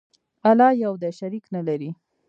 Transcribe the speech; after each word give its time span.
الله 0.49 0.69
یو 0.83 0.93
دی، 1.01 1.09
شریک 1.19 1.45
نه 1.55 1.61
لري. 1.67 1.89